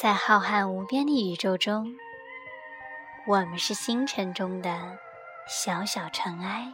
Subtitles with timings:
[0.00, 1.96] 在浩瀚无边的宇宙中，
[3.26, 4.96] 我们是星辰中的
[5.48, 6.72] 小小尘埃。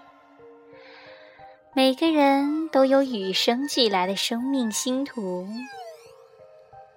[1.73, 5.49] 每个人都有与生俱来的生命星图，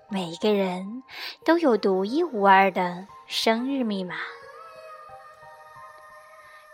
[0.10, 1.02] 每个人
[1.46, 4.18] 都有独一无二的生日密码。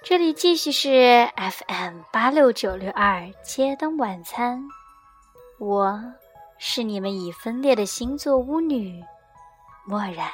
[0.02, 4.64] 这里继续是 FM 八六九六二街灯晚餐，
[5.60, 6.02] 我
[6.58, 9.04] 是你们已分裂的星座巫女。
[9.86, 10.28] 漠然。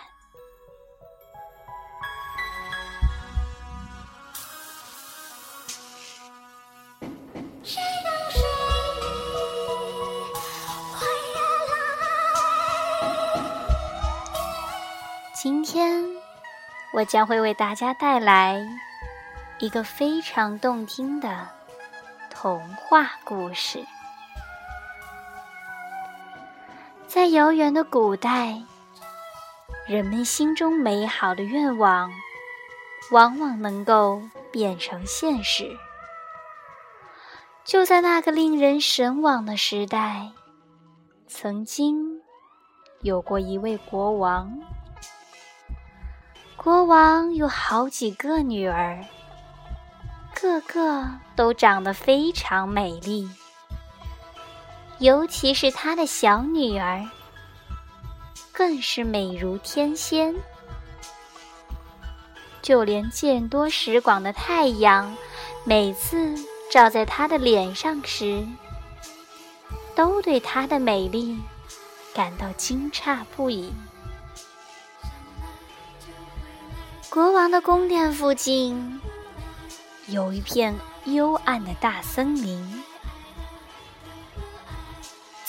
[15.33, 16.05] 今天，
[16.93, 18.61] 我将会为大家带来
[19.59, 21.47] 一个非常动听的
[22.29, 23.85] 童话故事。
[27.07, 28.61] 在遥远的古代。
[29.89, 32.11] 人们心中美好的愿望，
[33.09, 35.75] 往往能够变成现实。
[37.65, 40.29] 就在那个令人神往的时代，
[41.27, 42.21] 曾经
[43.01, 44.59] 有过一位国王。
[46.55, 49.03] 国王有好几个女儿，
[50.39, 53.27] 个个都长得非常美丽，
[54.99, 57.03] 尤其是他的小女儿。
[58.59, 60.35] 更是美如天仙，
[62.61, 65.15] 就连见多识广的太阳，
[65.63, 66.35] 每次
[66.69, 68.45] 照在她的脸上时，
[69.95, 71.39] 都对她的美丽
[72.13, 73.71] 感到惊诧不已。
[77.09, 78.99] 国王的宫殿附近
[80.07, 82.83] 有一片幽暗的大森林，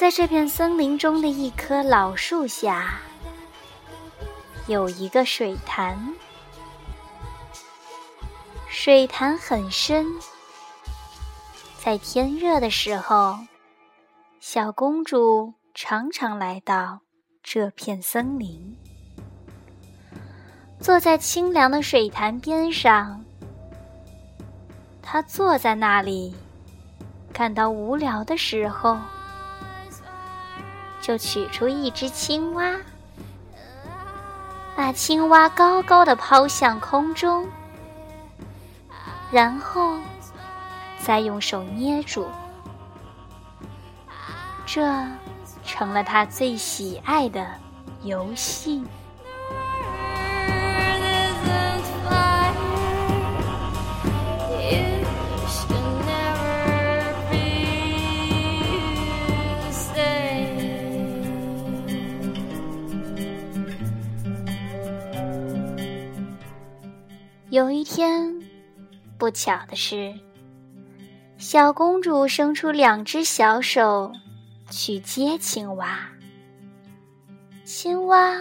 [0.01, 2.99] 在这片森林中的一棵老树下。
[4.67, 6.15] 有一个水潭，
[8.67, 10.07] 水潭很深。
[11.79, 13.41] 在天热的时候，
[14.41, 17.01] 小公主常常来到
[17.43, 18.79] 这片森林，
[20.81, 23.23] 坐在清凉的水潭边上。
[25.03, 26.35] 她坐在那里，
[27.35, 28.97] 感到无聊的时候，
[31.01, 32.77] 就取出一只青蛙。
[34.77, 37.47] 把青蛙高高的抛向空中，
[39.31, 39.99] 然后
[41.03, 42.27] 再用手捏住，
[44.65, 45.07] 这
[45.65, 47.47] 成了他最喜爱的
[48.03, 48.83] 游戏。
[67.61, 68.41] 有一天，
[69.19, 70.15] 不巧的是，
[71.37, 74.11] 小公主伸出两只小手
[74.71, 76.09] 去接青蛙，
[77.63, 78.35] 青蛙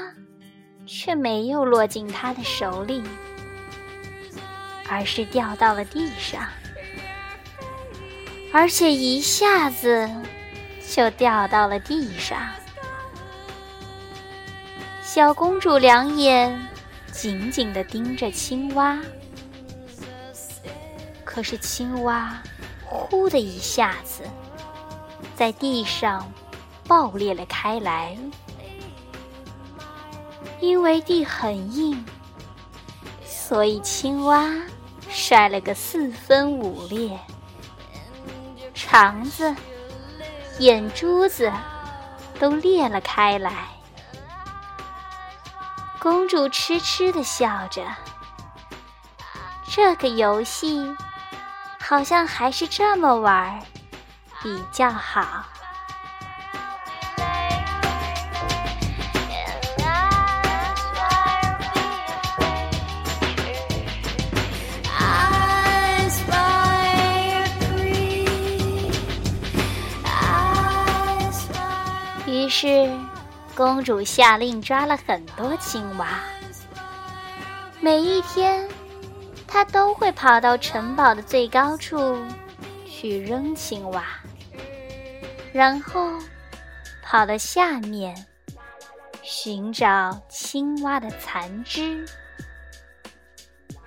[0.85, 3.03] 却没有落进她的手里，
[4.88, 6.47] 而是掉到了地上，
[8.53, 10.09] 而且一下子
[10.90, 12.40] 就掉到了地上。
[15.02, 16.58] 小公主两眼。
[17.22, 18.97] 紧紧地盯着青蛙，
[21.25, 22.41] 可是青蛙
[22.88, 24.24] “呼”的一下子，
[25.35, 26.31] 在地上
[26.88, 28.18] 爆裂了开来。
[30.62, 32.06] 因为地很硬，
[33.25, 34.56] 所以青蛙
[35.09, 37.20] 摔了个四分五裂，
[38.73, 39.53] 肠子、
[40.59, 41.52] 眼珠子
[42.40, 43.67] 都裂了开来。
[45.99, 47.84] 公主痴痴的笑着，
[49.69, 50.96] 这个游戏
[51.78, 53.61] 好像还是这么玩
[54.41, 55.43] 比较好。
[72.25, 72.90] 于是。
[73.59, 76.22] 公主下令抓了很多青蛙。
[77.82, 78.66] 每一天，
[79.46, 82.17] 她都会跑到城堡的最高处
[82.90, 84.02] 去扔青蛙，
[85.52, 86.09] 然后
[87.03, 88.16] 跑到下面
[89.23, 92.08] 寻找青蛙的残肢。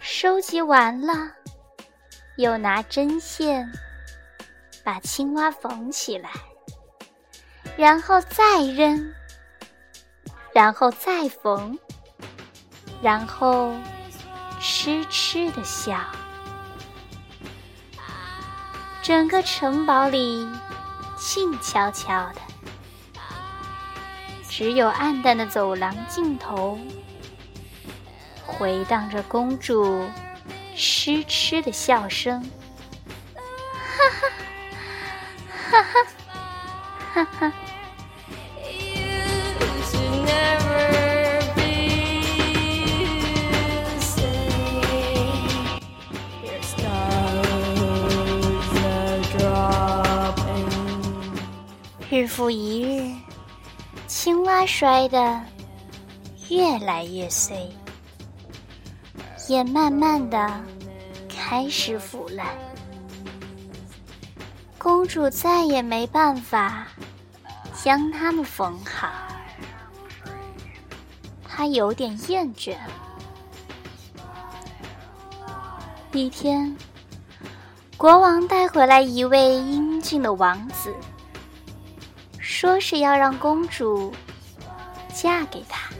[0.01, 1.33] 收集完了，
[2.37, 3.73] 又拿针线
[4.85, 6.29] 把青蛙缝起来，
[7.75, 9.11] 然后再扔。
[10.53, 11.79] 然后再缝，
[13.03, 13.75] 然后
[14.61, 15.99] 痴痴的笑。
[19.03, 20.47] 整个城堡里
[21.17, 22.41] 静悄悄的，
[24.49, 26.79] 只有暗淡的走廊尽头
[28.47, 30.09] 回荡着公主
[30.77, 32.41] 痴痴的笑声。
[33.35, 34.29] 哈哈，
[52.33, 53.15] 复一日，
[54.07, 55.39] 青蛙摔得
[56.49, 57.71] 越来越碎，
[59.49, 60.51] 也慢慢的
[61.29, 62.47] 开始腐烂。
[64.79, 66.87] 公主再也没办法
[67.75, 69.11] 将它们缝好，
[71.47, 72.75] 她有点厌倦。
[76.13, 76.75] 一天，
[77.99, 80.95] 国王带回来一位英俊的王子。
[82.53, 84.13] 说是要让公主
[85.09, 85.91] 嫁给他，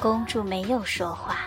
[0.00, 1.40] 公主没有说话，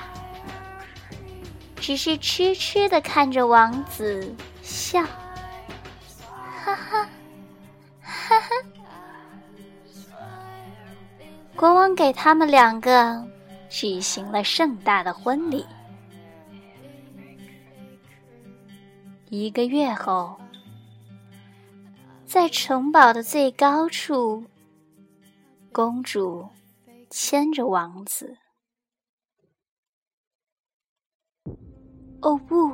[1.78, 5.02] 只是痴痴的看着王子笑，
[6.62, 7.10] 哈哈，
[8.02, 8.50] 哈哈。
[11.56, 13.26] 国王给他们两个
[13.70, 15.66] 举行了盛大的婚礼，
[19.30, 20.38] 一个月后。
[22.32, 24.42] 在城堡的最高处，
[25.74, 26.48] 公主
[27.10, 28.38] 牵着王子。
[32.22, 32.72] 哦不，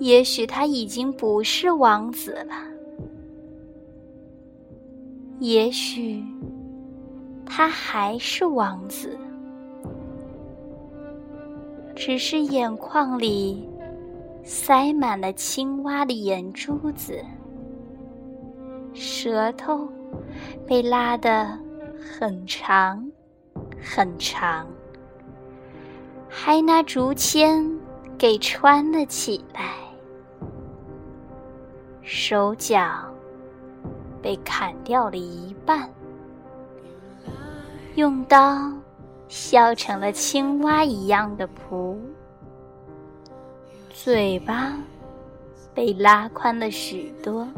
[0.00, 2.56] 也许他已经不是王子了。
[5.38, 6.20] 也许
[7.46, 9.16] 他还是王子，
[11.94, 13.68] 只是眼眶里。
[14.50, 17.22] 塞满了青蛙的眼珠子，
[18.94, 19.86] 舌头
[20.66, 21.46] 被拉得
[22.00, 23.06] 很长
[23.78, 24.66] 很长，
[26.30, 27.62] 还拿竹签
[28.16, 29.74] 给穿了起来，
[32.00, 33.04] 手脚
[34.22, 35.86] 被砍掉了一半，
[37.96, 38.72] 用刀
[39.28, 41.98] 削成了青蛙一样的蹼。
[44.00, 44.72] 嘴巴
[45.74, 47.48] 被拉宽了许多，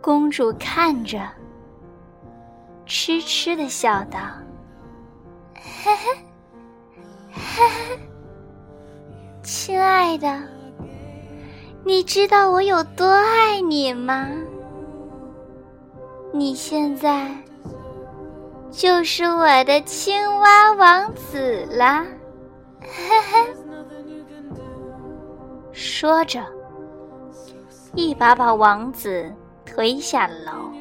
[0.00, 1.18] 公主看着，
[2.86, 4.20] 痴痴的笑道：“，
[9.42, 10.40] 亲爱的，
[11.84, 14.28] 你知道我有多爱你吗？
[16.32, 17.36] 你现在
[18.70, 22.06] 就是我的青蛙王子了。”
[22.92, 23.54] 嘿嘿，
[25.72, 26.44] 说着，
[27.94, 29.32] 一把把王子
[29.64, 30.72] 推下楼。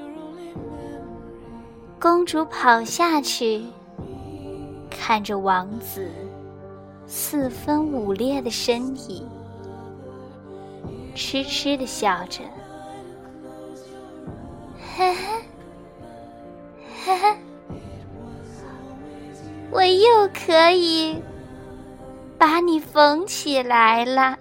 [2.00, 3.66] 公主跑下去，
[4.89, 6.10] 看着王子
[7.06, 9.28] 四分五裂的身体，
[11.13, 12.42] 痴痴的笑着。
[14.96, 15.44] 嘿嘿，
[17.06, 17.38] 嘿嘿，
[19.72, 21.22] 我又可以。
[22.39, 24.39] 把你缝起来了。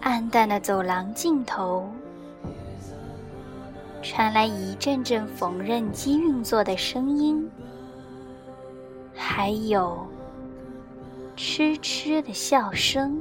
[0.00, 1.90] 暗淡的走廊尽头，
[4.00, 7.50] 传来一阵阵缝纫机运作的声音，
[9.12, 10.06] 还有
[11.36, 13.20] 痴痴的笑声。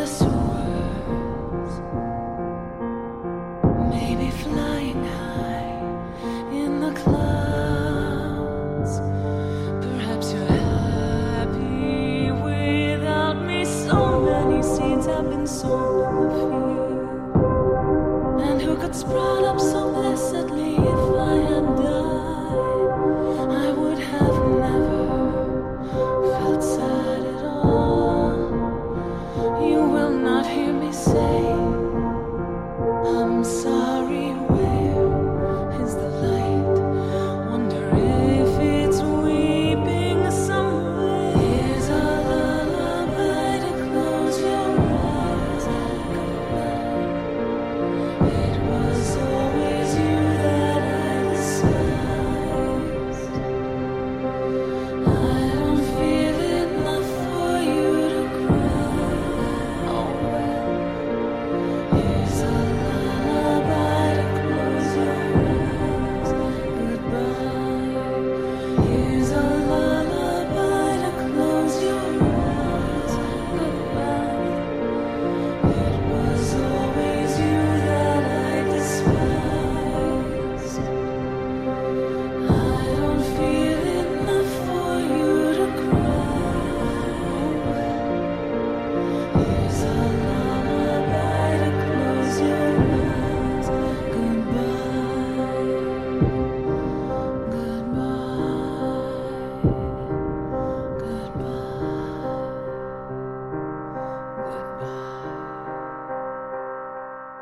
[0.00, 0.39] the sweet.